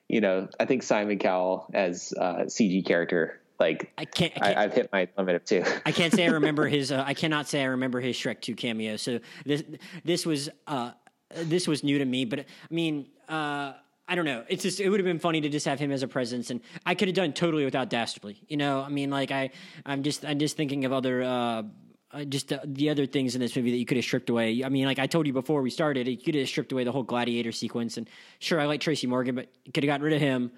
[0.07, 4.73] you know, I think Simon Cowell as uh, CG character, like i can't, I I've
[4.73, 5.63] hit my limit of two.
[5.85, 6.91] I can't say I remember his.
[6.91, 8.97] Uh, I cannot say I remember his Shrek Two cameo.
[8.97, 9.63] So this
[10.03, 10.91] this was uh,
[11.35, 12.25] this was new to me.
[12.25, 13.73] But I mean, uh,
[14.09, 14.43] I don't know.
[14.47, 16.61] It's just it would have been funny to just have him as a presence, and
[16.83, 18.41] I could have done totally without Dastardly.
[18.47, 19.51] You know, I mean, like I
[19.85, 21.21] I'm just I'm just thinking of other.
[21.21, 21.63] Uh,
[22.11, 24.63] uh, just the, the other things in this movie that you could have stripped away.
[24.63, 26.91] I mean, like I told you before we started, you could have stripped away the
[26.91, 27.97] whole gladiator sequence.
[27.97, 30.51] And sure, I like Tracy Morgan, but could have gotten rid of him.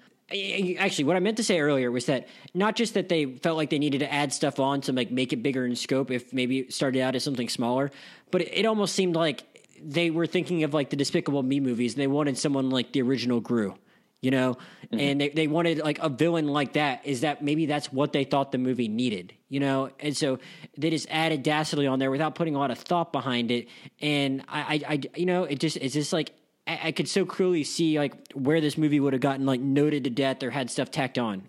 [0.78, 3.68] Actually, what I meant to say earlier was that not just that they felt like
[3.68, 6.60] they needed to add stuff on to like make it bigger in scope if maybe
[6.60, 7.90] it started out as something smaller,
[8.30, 9.44] but it, it almost seemed like
[9.84, 11.94] they were thinking of like the Despicable Me movies.
[11.94, 13.74] And they wanted someone like the original Gru,
[14.20, 14.54] you know,
[14.86, 15.00] mm-hmm.
[15.00, 17.06] and they they wanted like a villain like that.
[17.06, 19.90] Is that maybe that's what they thought the movie needed, you know?
[20.00, 20.38] And so
[20.76, 23.68] they just added Dastardly on there without putting a lot of thought behind it.
[24.00, 26.32] And I, I, I you know, it just it's just like
[26.66, 30.04] I, I could so clearly see like where this movie would have gotten like noted
[30.04, 31.42] to death or had stuff tacked on.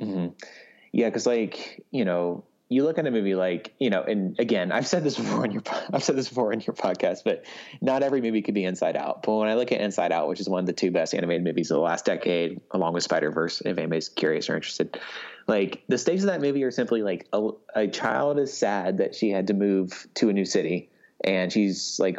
[0.00, 0.34] Mm-hmm.
[0.92, 4.72] Yeah, because like you know, you look at a movie like you know, and again,
[4.72, 7.44] I've said this before in your I've said this before in your podcast, but
[7.80, 9.22] not every movie could be Inside Out.
[9.22, 11.44] But when I look at Inside Out, which is one of the two best animated
[11.44, 14.98] movies of the last decade, along with Spider Verse, if anybody's curious or interested,
[15.46, 19.14] like the stakes of that movie are simply like a, a child is sad that
[19.14, 20.90] she had to move to a new city,
[21.24, 22.18] and she's like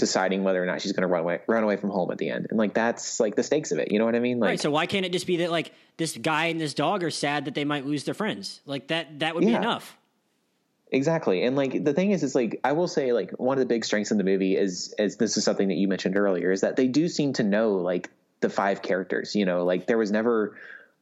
[0.00, 2.30] deciding whether or not she's going to run away run away from home at the
[2.30, 3.92] end, and like that's like the stakes of it.
[3.92, 4.40] You know what I mean?
[4.40, 4.60] Like, right.
[4.60, 7.44] So why can't it just be that like this guy and this dog are sad
[7.44, 8.60] that they might lose their friends?
[8.66, 9.96] Like that that would be enough.
[10.92, 11.44] Exactly.
[11.44, 13.84] And like the thing is is like I will say like one of the big
[13.84, 16.76] strengths in the movie is is this is something that you mentioned earlier is that
[16.76, 18.10] they do seem to know like
[18.40, 20.56] the five characters, you know, like there was never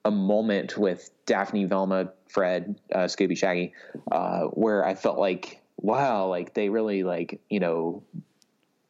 [0.04, 3.72] a moment with Daphne, Velma, Fred, uh, Scooby, Shaggy,
[4.10, 8.02] uh, where I felt like wow, like they really like, you know,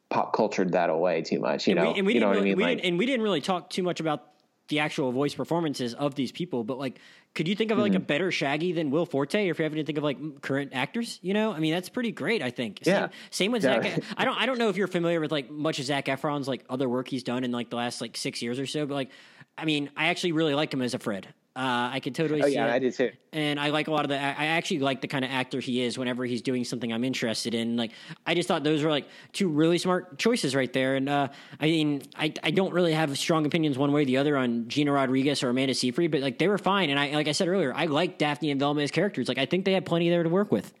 [0.09, 1.91] pop cultured that away too much, you and know.
[1.91, 2.57] we, and we you didn't know what I really, mean?
[2.57, 4.23] we Like and we didn't really talk too much about
[4.69, 6.63] the actual voice performances of these people.
[6.63, 6.99] But like,
[7.33, 7.83] could you think of Mm-hmm.
[7.83, 9.47] like a better Shaggy than Will Forte?
[9.47, 11.89] Or if you're having to think of like current actors, you know, I mean, that's
[11.89, 12.41] pretty great.
[12.43, 12.79] I think.
[12.83, 13.07] Same, Yeah.
[13.31, 13.81] Same with Yeah.
[13.81, 14.03] Zac.
[14.17, 14.39] I don't.
[14.39, 17.07] I don't know if you're familiar with like much of Zac Efron's like other work
[17.07, 18.85] he's done in like the last like six years or so.
[18.85, 19.09] But like,
[19.57, 21.27] I mean, I actually really like him as a Fred.
[21.59, 23.11] Uh, I could totally Oh see yeah, it I did too.
[23.33, 24.15] and I like a lot of the.
[24.15, 27.53] I actually like the kind of actor he is whenever he's doing something I'm interested
[27.53, 27.75] in.
[27.75, 27.91] Like
[28.25, 30.95] I just thought those were like two really smart choices right there.
[30.95, 31.27] And uh,
[31.59, 34.69] I mean, I I don't really have strong opinions one way or the other on
[34.69, 36.89] Gina Rodriguez or Amanda Seyfried, but like they were fine.
[36.91, 39.27] And I like I said earlier, I like Daphne and Velma as characters.
[39.27, 40.73] Like I think they had plenty there to work with.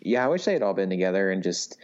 [0.00, 1.78] Yeah, I wish they had all been together and just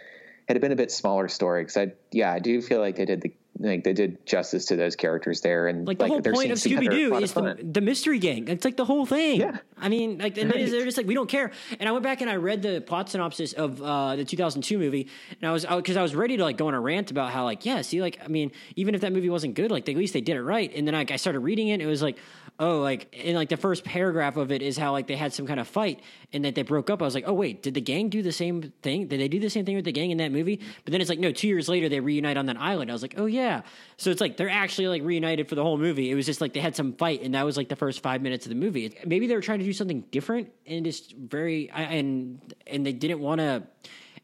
[0.49, 3.05] had it been a bit smaller story because I yeah I do feel like they
[3.05, 6.33] did the like they did justice to those characters there, and like the whole their
[6.33, 8.49] point of Scooby Doo is the, the mystery gang.
[8.49, 9.41] It's like the whole thing.
[9.41, 9.59] Yeah.
[9.79, 10.71] I mean, like and they- Right.
[10.71, 11.51] they're just like we don't care.
[11.79, 15.09] And I went back and I read the plot synopsis of uh, the 2002 movie,
[15.41, 17.45] and I was because I was ready to like go on a rant about how
[17.45, 20.15] like yeah, see, like I mean, even if that movie wasn't good, like at least
[20.15, 20.73] they did it right.
[20.75, 22.17] And then I, I started reading it, and it was like
[22.61, 25.47] oh, like in like the first paragraph of it is how like they had some
[25.47, 26.01] kind of fight
[26.33, 27.01] and that they broke up.
[27.01, 29.09] I was like, oh wait, did the gang do the same thing?
[29.09, 30.61] Did they do the same thing with the gang in that movie?
[30.85, 32.91] But then it's like no, two years later they reunite on that island.
[32.91, 33.63] I was like, oh yeah.
[33.97, 36.11] So it's like they're actually like reunited for the whole movie.
[36.11, 38.21] It was just like they had some fight, and that was like the first five
[38.21, 38.95] minutes of the movie.
[39.07, 43.21] Maybe they were trying to do something different and just very and and they didn't
[43.21, 43.63] want to.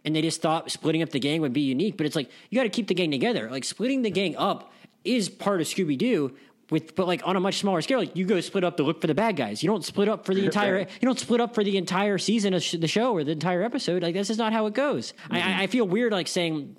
[0.04, 2.56] And they just thought splitting up the gang would be unique, but it's like you
[2.56, 3.50] got to keep the gang together.
[3.50, 4.70] Like splitting the gang up
[5.06, 6.36] is part of Scooby Doo,
[6.70, 7.98] with but like on a much smaller scale.
[7.98, 9.62] Like you go split up to look for the bad guys.
[9.62, 10.78] You don't split up for the entire.
[10.80, 13.62] You don't split up for the entire season of sh- the show or the entire
[13.62, 14.02] episode.
[14.02, 15.12] Like this is not how it goes.
[15.30, 16.76] I, I, I feel weird like saying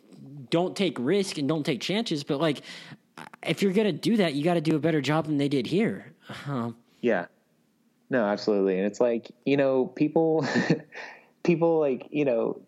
[0.50, 2.62] don't take risk and don't take chances, but like
[3.43, 5.67] if you're gonna do that, you got to do a better job than they did
[5.67, 6.13] here.
[6.47, 7.28] Um, Yeah.
[8.10, 8.78] No, absolutely.
[8.78, 10.45] And it's like, you know, people
[11.43, 12.62] people like, you know,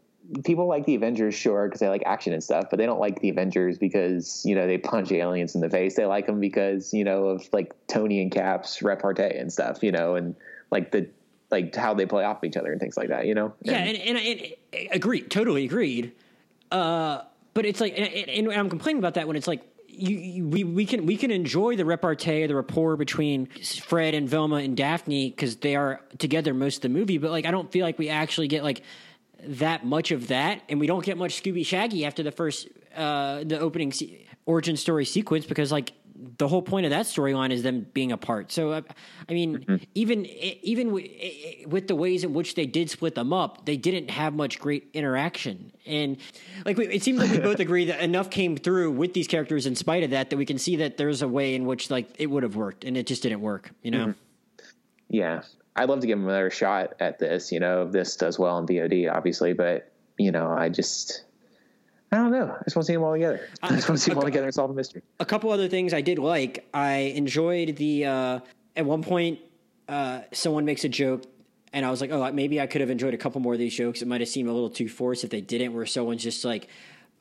[0.44, 3.20] people like the Avengers sure because they like action and stuff, but they don't like
[3.22, 5.96] the Avengers because, you know, they punch aliens in the face.
[5.96, 9.92] They like them because, you know, of like Tony and Cap's repartee and stuff, you
[9.92, 10.36] know, and
[10.72, 11.08] like the
[11.52, 13.54] like how they play off each other and things like that, you know?
[13.62, 16.14] Yeah, and, and, and, and agreed, totally agreed.
[16.72, 17.22] Uh,
[17.56, 20.48] but it's like, and, and, and I'm complaining about that when it's like, you, you,
[20.48, 24.78] we we can we can enjoy the repartee, the rapport between Fred and Velma and
[24.78, 27.18] Daphne because they are together most of the movie.
[27.18, 28.82] But like, I don't feel like we actually get like
[29.44, 33.44] that much of that, and we don't get much Scooby Shaggy after the first uh,
[33.44, 35.94] the opening se- origin story sequence because like
[36.38, 38.52] the whole point of that storyline is them being apart.
[38.52, 38.82] So uh,
[39.30, 43.66] I mean, even even w- with the ways in which they did split them up,
[43.66, 46.18] they didn't have much great interaction, and
[46.66, 49.66] like we, it seems like we both agree that enough came through with these characters
[49.66, 52.10] in spite of that that we can see that there's a way in which like
[52.18, 53.72] it would have worked, and it just didn't work.
[53.82, 54.14] You know.
[55.10, 55.42] yeah.
[55.80, 58.58] I'd love to give them another shot at this, you know, if this does well
[58.58, 61.24] in VOD, obviously, but you know, I just
[62.12, 62.54] I don't know.
[62.54, 63.48] I just want to see them all together.
[63.64, 65.04] I just want to see them all together and solve a mystery.
[65.22, 66.68] a couple other things I did like.
[66.74, 68.40] I enjoyed the uh,
[68.76, 69.40] at one point
[69.88, 71.24] uh, someone makes a joke,
[71.72, 73.74] and I was like, oh, maybe I could have enjoyed a couple more of these
[73.74, 74.02] jokes.
[74.02, 75.74] It might have seemed a little too forced if they didn't.
[75.74, 76.68] Where someone's just like.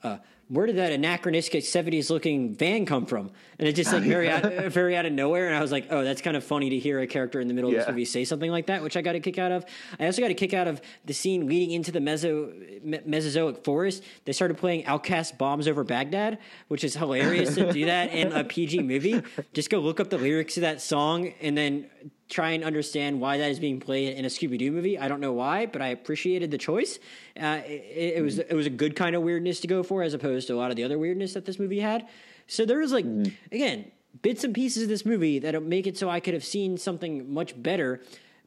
[0.03, 3.31] Uh, where did that anachronistic '70s looking van come from?
[3.59, 5.47] And it just like very out, very out of nowhere.
[5.49, 7.55] And I was like, oh, that's kind of funny to hear a character in the
[7.55, 9.65] middle of this movie say something like that, which I got a kick out of.
[10.01, 13.65] I also got a kick out of the scene leading into the Meso, Me- Mesozoic
[13.65, 14.03] forest.
[14.25, 18.45] They started playing OutKast Bombs Over Baghdad, which is hilarious to do that in a
[18.45, 19.23] PG movie.
[19.53, 21.91] Just go look up the lyrics to that song and then
[22.29, 24.99] try and understand why that is being played in a Scooby Doo movie.
[24.99, 26.99] I don't know why, but I appreciated the choice.
[27.41, 30.15] Uh, it, it was it was a good kind of weirdness to go for, as
[30.15, 32.07] opposed to a lot of the other weirdness that this movie had.
[32.47, 33.07] So there was like
[33.51, 33.91] again
[34.23, 37.33] bits and pieces of this movie that make it so I could have seen something
[37.33, 38.03] much better.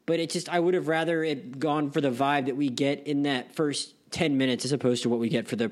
[0.06, 3.08] But it just I would have rather it gone for the vibe that we get
[3.08, 5.72] in that first ten minutes as opposed to what we get for the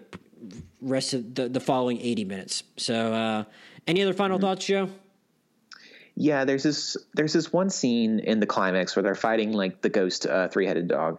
[0.81, 2.63] rest of the, the following eighty minutes.
[2.77, 3.43] So uh,
[3.85, 4.89] any other final thoughts, Joe?
[6.19, 9.87] Yeah, there's this there's this one scene in the climax where they're fighting like the
[9.87, 11.17] ghost uh, three headed dog,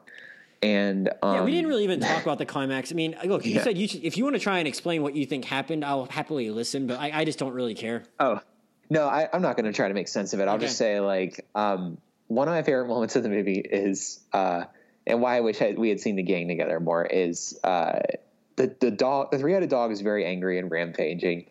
[0.62, 2.92] and um, Yeah, we didn't really even talk about the climax.
[2.92, 3.64] I mean, look, you Yeah.
[3.64, 6.04] said you should, if you want to try and explain what you think happened, I'll
[6.04, 6.86] happily listen.
[6.86, 8.02] But I, I just don't really care.
[8.20, 8.40] Oh
[8.90, 10.48] no, I, I'm not going to try to make sense of it.
[10.48, 10.66] I'll Okay.
[10.66, 14.64] just say like um, one of my favorite moments of the movie is, uh,
[15.06, 18.00] and why I wish I, we had seen the gang together more is uh,
[18.56, 21.46] the the dog, the three headed dog is very angry and rampaging.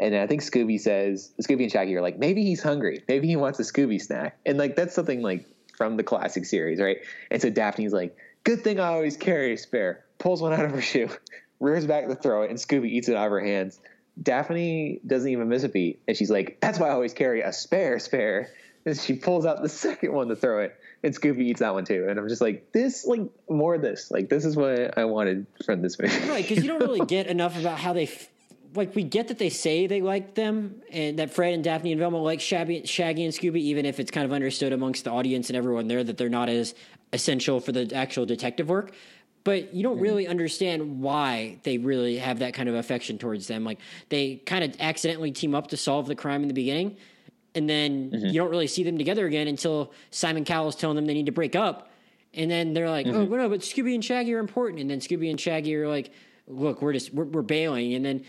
[0.00, 3.02] And I think Scooby says, Scooby and Shaggy are like, maybe he's hungry.
[3.08, 4.38] Maybe he wants a Scooby snack.
[4.44, 6.98] And like, that's something like from the classic series, right?
[7.30, 10.04] And so Daphne's like, good thing I always carry a spare.
[10.18, 11.10] Pulls one out of her shoe,
[11.60, 13.78] rears back to throw it, and Scooby eats it out of her hands.
[14.22, 16.00] Daphne doesn't even miss a beat.
[16.08, 18.50] And she's like, that's why I always carry a spare spare.
[18.86, 21.84] And she pulls out the second one to throw it, and Scooby eats that one
[21.84, 22.06] too.
[22.08, 24.10] And I'm just like, this, like, more of this.
[24.10, 26.16] Like, this is what I wanted from this movie.
[26.28, 28.04] Right, because you don't really get enough about how they.
[28.04, 28.28] F-
[28.74, 31.98] like we get that they say they like them, and that Fred and Daphne and
[31.98, 35.48] Velma like Shabby, Shaggy and Scooby, even if it's kind of understood amongst the audience
[35.50, 36.74] and everyone there that they're not as
[37.12, 38.92] essential for the actual detective work.
[39.44, 43.62] But you don't really understand why they really have that kind of affection towards them.
[43.64, 46.96] Like they kind of accidentally team up to solve the crime in the beginning,
[47.54, 48.26] and then mm-hmm.
[48.26, 51.32] you don't really see them together again until Simon Cowell's telling them they need to
[51.32, 51.90] break up.
[52.34, 53.32] And then they're like, mm-hmm.
[53.32, 56.10] "Oh, no, but Scooby and Shaggy are important." And then Scooby and Shaggy are like,
[56.48, 58.24] "Look, we're just we're, we're bailing." And then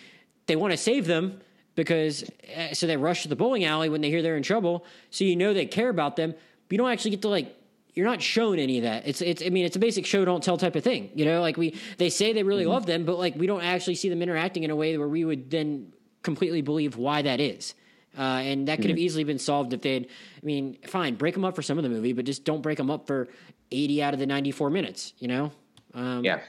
[0.47, 1.39] they want to save them
[1.75, 2.23] because
[2.57, 4.85] uh, so they rush to the bowling alley when they hear they're in trouble.
[5.11, 7.53] So you know they care about them, but you don't actually get to like.
[7.93, 9.07] You're not shown any of that.
[9.07, 9.41] It's it's.
[9.41, 11.09] I mean, it's a basic show don't tell type of thing.
[11.15, 13.95] You know, like we they say they really love them, but like we don't actually
[13.95, 17.73] see them interacting in a way where we would then completely believe why that is.
[18.17, 21.45] Uh, and that could have easily been solved if they'd, I mean, fine, break them
[21.45, 23.27] up for some of the movie, but just don't break them up for
[23.71, 25.51] 80 out of the 94 minutes, you know?
[25.93, 26.39] Um, Yeah.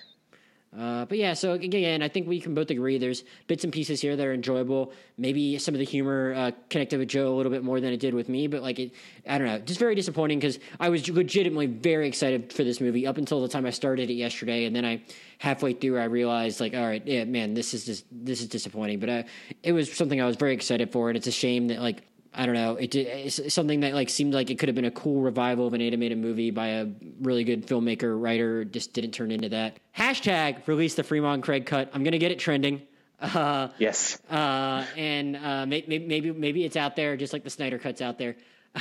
[0.76, 4.02] Uh, but yeah, so again, I think we can both agree there's bits and pieces
[4.02, 4.92] here that are enjoyable.
[5.16, 8.00] Maybe some of the humor uh, connected with Joe a little bit more than it
[8.00, 8.92] did with me, but like it,
[9.26, 13.06] I don't know, just very disappointing because I was legitimately very excited for this movie
[13.06, 15.02] up until the time I started it yesterday, and then I
[15.38, 19.00] halfway through I realized like, all right, yeah, man, this is just this is disappointing.
[19.00, 19.22] But uh,
[19.62, 22.02] it was something I was very excited for, and it's a shame that like
[22.34, 22.76] I don't know.
[22.76, 25.74] It it's something that like seemed like it could have been a cool revival of
[25.74, 26.86] an animated movie by a
[27.20, 28.64] really good filmmaker writer.
[28.64, 29.78] Just didn't turn into that.
[29.96, 31.90] Hashtag release the Fremont Craig cut.
[31.94, 32.82] I'm gonna get it trending.
[33.20, 34.16] Uh, Yes.
[34.30, 38.00] uh, and uh, may, may, maybe maybe it's out there just like the Snyder cuts
[38.00, 38.36] out there.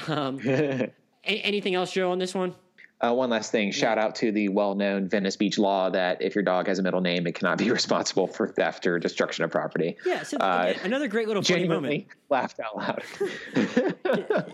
[0.07, 0.39] Um,
[1.23, 2.53] anything else, Joe, on this one?
[2.99, 3.71] Uh, one last thing.
[3.71, 7.01] Shout out to the well-known Venice Beach law that if your dog has a middle
[7.01, 9.97] name, it cannot be responsible for theft or destruction of property.
[10.05, 12.05] Yeah, so, Uh, again, another great little funny moment.
[12.29, 13.03] Laughed out loud.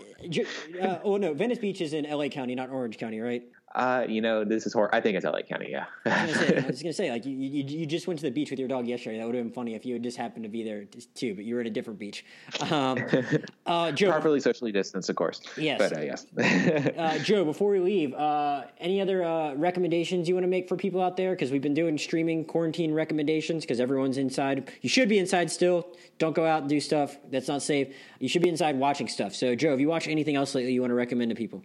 [0.80, 2.30] Uh, oh no, Venice Beach is in L.A.
[2.30, 3.42] County, not Orange County, right?
[3.74, 5.68] Uh, you know, this is hor- I think it's LA County.
[5.70, 5.86] Yeah.
[6.06, 8.26] I was gonna say, I was gonna say like you, you, you just went to
[8.26, 9.18] the beach with your dog yesterday.
[9.18, 10.84] That would have been funny if you had just happened to be there
[11.14, 12.24] too, but you were at a different beach.
[12.70, 12.98] Um,
[13.66, 15.40] uh, Joe, Properly socially distanced, of course.
[15.56, 15.78] Yes.
[15.78, 16.26] But uh, yes.
[16.96, 20.76] uh, Joe, before we leave, uh, any other uh, recommendations you want to make for
[20.76, 21.32] people out there?
[21.32, 24.70] Because we've been doing streaming quarantine recommendations because everyone's inside.
[24.82, 25.96] You should be inside still.
[26.18, 27.92] Don't go out and do stuff that's not safe.
[28.20, 29.34] You should be inside watching stuff.
[29.34, 31.64] So, Joe, have you watched anything else lately you want to recommend to people?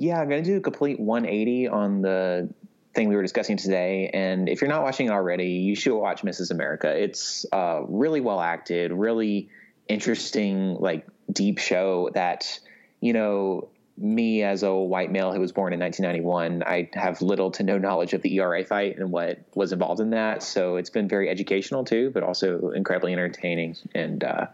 [0.00, 2.48] Yeah, I'm going to do a complete 180 on the
[2.94, 4.08] thing we were discussing today.
[4.14, 6.50] And if you're not watching it already, you should watch Mrs.
[6.50, 6.88] America.
[6.88, 9.50] It's uh, really well acted, really
[9.88, 12.60] interesting, like deep show that,
[13.02, 17.50] you know, me as a white male who was born in 1991, I have little
[17.50, 20.42] to no knowledge of the ERA fight and what was involved in that.
[20.42, 23.76] So it's been very educational too, but also incredibly entertaining.
[23.94, 24.46] And uh,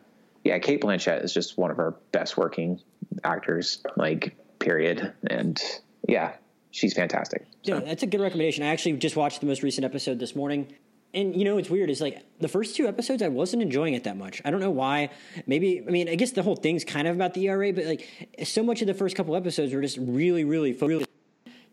[0.43, 2.81] yeah, Cate Blanchett is just one of our best working
[3.23, 5.13] actors, like period.
[5.31, 5.63] And
[6.09, 6.33] yeah,
[6.73, 7.47] she's fantastic.
[7.63, 8.65] Yeah, that's a good recommendation.
[8.65, 10.75] I actually just watched the most recent episode this morning.
[11.15, 14.05] And you know what's weird is like the first two episodes I wasn't enjoying it
[14.05, 14.43] that much.
[14.45, 15.11] I don't know why.
[15.47, 18.29] Maybe I mean I guess the whole thing's kind of about the ERA, but like
[18.45, 21.07] so much of the first couple episodes were just really really really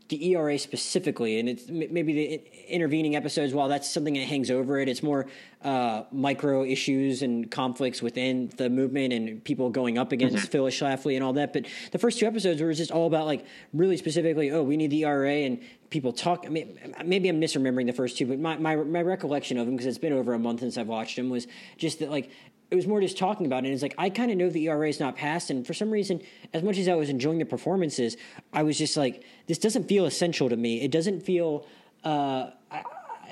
[0.10, 3.54] the ERA specifically, and it's maybe the intervening episodes.
[3.54, 5.28] While that's something that hangs over it, it's more
[5.64, 11.16] uh, micro issues and conflicts within the movement and people going up against Phyllis Schlafly
[11.16, 11.54] and all that.
[11.54, 14.92] But the first two episodes were just all about like really specifically, oh, we need
[14.92, 16.44] the ERA and people talk.
[16.46, 19.76] I mean, maybe I'm misremembering the first two, but my my, my recollection of them
[19.76, 22.30] because it's been over a month since I've watched them was just that like
[22.74, 23.68] it was more just talking about it.
[23.68, 25.92] And it's like I kind of know the ERA is not passed, and for some
[25.92, 26.20] reason,
[26.54, 28.18] as much as I was enjoying the performances,
[28.52, 30.82] I was just like, this doesn't feel essential to me.
[30.82, 31.68] It doesn't feel.
[32.04, 32.84] Uh, I,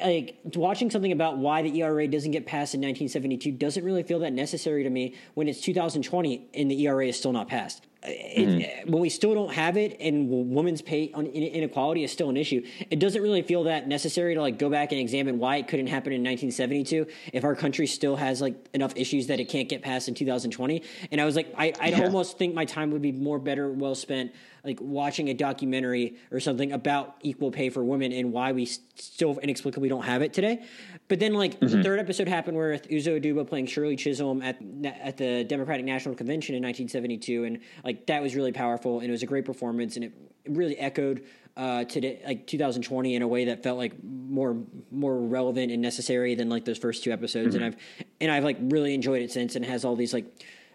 [0.04, 4.20] like watching something about why the ERA doesn't get passed in 1972 doesn't really feel
[4.20, 7.86] that necessary to me when it's 2020 and the ERA is still not passed.
[8.04, 8.62] It, mm-hmm.
[8.62, 12.38] eh, When we still don't have it and women's pay on inequality is still an
[12.38, 15.68] issue, it doesn't really feel that necessary to like go back and examine why it
[15.68, 19.70] couldn't happen in 1972 if our country still has like enough issues that it can't
[19.70, 20.82] get passed in 2020.
[21.12, 22.06] And I was like, I, I'd Yeah.
[22.06, 24.32] almost think my time would be more better well spent
[24.64, 29.38] like watching a documentary or something about equal pay for women and why we still
[29.40, 30.64] inexplicably don't have it today.
[31.08, 34.60] But then like the third episode happened where with Uzo Aduba playing Shirley Chisholm at
[34.86, 39.12] at the Democratic National Convention in 1972, and like that was really powerful and it
[39.12, 40.14] was a great performance and it,
[40.48, 41.24] really echoed
[41.56, 44.58] uh, today like 2020 in a way that felt like more
[44.90, 47.56] more relevant and necessary than like those first two episodes.
[47.56, 47.76] And I've
[48.20, 50.26] and I've like really enjoyed it since and has all these like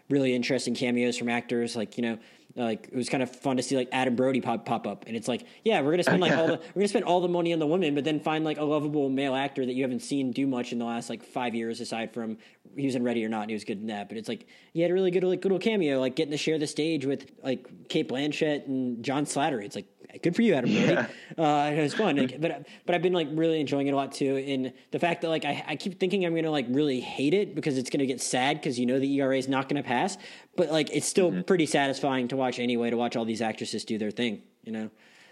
[0.09, 2.17] really interesting cameos from actors like you know
[2.57, 5.15] like it was kind of fun to see like Adam Brody pop pop up, and
[5.15, 7.53] it's like, yeah, we're gonna spend like all the we're gonna spend all the money
[7.53, 10.31] on the women, but then find like a lovable male actor that you haven't seen
[10.31, 12.37] do much in the last like five years, aside from
[12.75, 14.09] he was in Ready or Not, and he was good in that.
[14.09, 16.37] But it's like he had a really good like good little cameo, like getting to
[16.37, 19.63] share the stage with like Cate Blanchett and John Slattery.
[19.63, 19.87] It's like
[20.21, 21.07] good for you, Adam Brody.
[21.37, 24.11] Uh, it was fun, like, but but I've been like really enjoying it a lot
[24.11, 24.37] too.
[24.37, 27.53] And the fact that like I, I keep thinking I'm gonna like really hate it
[27.53, 30.17] because it's gonna get sad because you know the ERA is not gonna pass,
[30.55, 31.41] but like it's still mm-hmm.
[31.41, 32.89] pretty satisfying to watch anyway.
[32.89, 34.89] To watch all these actresses do their thing, you know.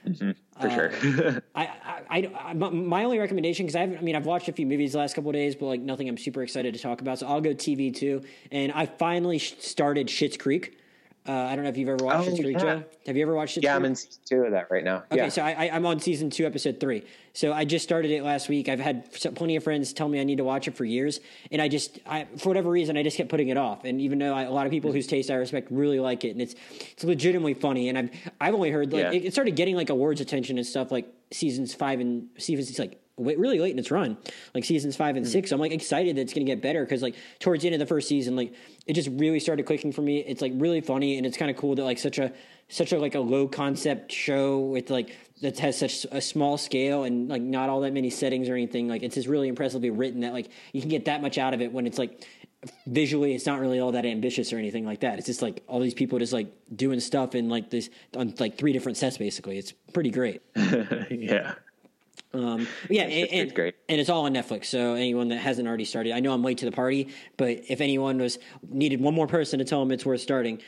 [0.07, 0.31] Mm-hmm.
[0.61, 1.43] for uh, sure.
[1.55, 4.53] I, I, I, I my- only recommendation because I haven't, I mean, I've watched a
[4.53, 7.01] few movies the last couple of days, but like nothing I'm super excited to talk
[7.01, 7.19] about.
[7.19, 8.23] So I'll go TV too.
[8.51, 10.77] And I finally sh- started Schitt's Creek.
[11.27, 12.59] Uh, I don't know if you've ever watched Oh, Schitt's Creek, yeah.
[12.59, 12.83] Joe.
[13.07, 13.63] Have you ever watched it?
[13.63, 13.79] yeah, Creek?
[13.79, 14.97] I'm in season two of that right now.
[15.11, 15.29] Okay, yeah.
[15.29, 17.03] so I, I, I'm on season two, episode three.
[17.33, 18.69] So I just started it last week.
[18.69, 21.19] I've had plenty of friends tell me I need to watch it for years,
[21.51, 23.85] and I just, I, for whatever reason, I just kept putting it off.
[23.85, 26.29] And even though I, a lot of people whose taste I respect really like it,
[26.29, 26.53] and it's
[26.91, 28.09] it's legitimately funny, and I've
[28.39, 29.11] I've only heard like Yeah.
[29.11, 33.01] it, it started getting like awards attention and stuff like seasons five and seasons like
[33.17, 34.17] really late in its run,
[34.53, 35.29] like seasons five and mm.
[35.29, 35.49] six.
[35.49, 37.75] So I'm like excited that it's going to get better because like towards the end
[37.75, 38.53] of the first season, like
[38.85, 40.19] it just really started clicking for me.
[40.19, 42.33] It's like really funny and it's kind of cool that like such a
[42.67, 47.03] such a like a low concept show with like that has such a small scale
[47.03, 48.87] and like not all that many settings or anything.
[48.87, 51.61] Like it's just really impressively written that like you can get that much out of
[51.61, 52.25] it when it's like
[52.87, 55.17] visually it's not really all that ambitious or anything like that.
[55.17, 58.57] It's just like all these people just like doing stuff in like this on like
[58.57, 59.57] three different sets basically.
[59.57, 60.41] It's pretty great.
[60.55, 61.55] yeah.
[62.35, 63.75] Um, yeah, and, it's, and, great.
[63.87, 64.65] and it's all on Netflix.
[64.65, 67.81] So anyone that hasn't already started, I know I'm late to the party, but if
[67.81, 70.61] anyone was needed one more person to tell them it's worth starting,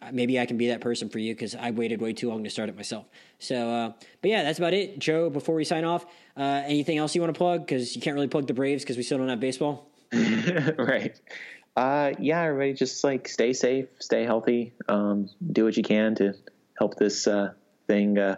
[0.00, 2.42] uh, maybe I can be that person for you because I waited way too long
[2.44, 3.06] to start it myself.
[3.38, 4.98] So, uh, but yeah, that's about it.
[4.98, 6.04] Joe, before we sign off,
[6.36, 7.60] uh, anything else you want to plug?
[7.60, 9.88] Because you can't really plug the Braves because we still don't have baseball.
[10.78, 11.18] right.
[11.76, 16.34] Uh, yeah, everybody just like stay safe, stay healthy, um, do what you can to
[16.78, 17.52] help this uh,
[17.86, 18.36] thing uh,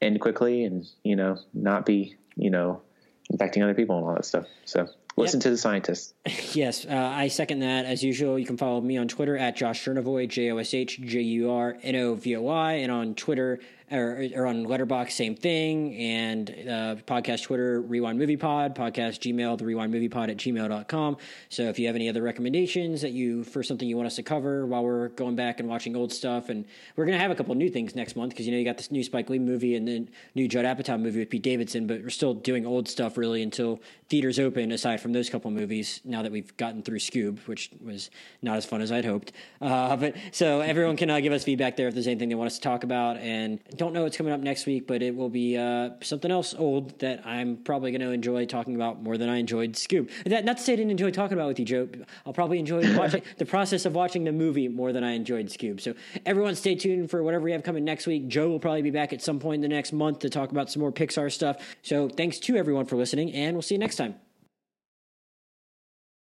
[0.00, 2.82] end quickly and, you know, not be, you know,
[3.30, 4.46] infecting other people and all that stuff.
[4.64, 5.44] So listen yep.
[5.44, 6.14] to the scientists.
[6.54, 7.84] yes, uh, I second that.
[7.84, 11.00] As usual, you can follow me on Twitter at Josh Jurnovoi, J O S H
[11.00, 13.60] J U R N O V O I, and on Twitter
[13.90, 15.94] or, or on Letterboxd, same thing.
[15.96, 21.16] And uh, podcast Twitter, Rewind Movie Pod, podcast Gmail, the Rewind Movie Pod at gmail.com.
[21.48, 24.22] So if you have any other recommendations that you for something you want us to
[24.22, 26.66] cover while we're going back and watching old stuff, and
[26.96, 28.90] we're gonna have a couple new things next month because you know you got this
[28.90, 32.10] new Spike Lee movie and then new Judd Apatow movie with Pete Davidson, but we're
[32.10, 34.72] still doing old stuff really until theaters open.
[34.72, 38.10] Aside from those couple movies, now that we've gotten through Scoob, which was
[38.42, 39.32] not as fun as I'd hoped.
[39.60, 42.48] Uh, but so everyone can uh, give us feedback there if there's anything they want
[42.48, 45.30] us to talk about and don't know what's coming up next week, but it will
[45.30, 49.28] be uh, something else old that I'm probably going to enjoy talking about more than
[49.28, 50.10] I enjoyed Scoob.
[50.24, 51.88] That, not to say I didn't enjoy talking about with you, Joe.
[52.26, 55.80] I'll probably enjoy watching the process of watching the movie more than I enjoyed Scoob.
[55.80, 55.94] So
[56.26, 58.28] everyone, stay tuned for whatever we have coming next week.
[58.28, 60.70] Joe will probably be back at some point in the next month to talk about
[60.70, 61.56] some more Pixar stuff.
[61.82, 64.27] So thanks to everyone for listening, and we'll see you next time.